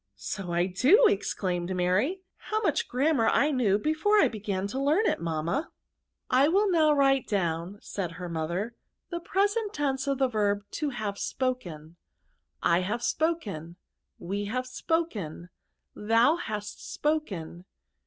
[0.15, 5.67] So Ido,"* exclaimed Mary;" howmuch^ grammar I knew before I began to learn it, mamifta!"
[6.31, 6.73] 256
[7.11, 8.75] ^'Itrilliiawwiite down, vaid her mother;
[9.11, 11.97] the present tense of the yerb to have spoken.
[12.63, 13.75] tt i hare spoken.
[14.17, 15.49] We have spoken.
[15.95, 17.65] Hiou hast spoken.